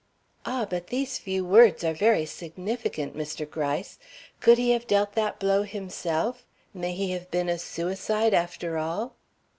[0.47, 0.65] '""Ah!
[0.67, 3.47] but these few words are very significant, Mr.
[3.47, 3.99] Gryce.
[4.39, 6.43] Could he have dealt that blow himself?
[6.73, 9.13] May he have been a suicide after all?"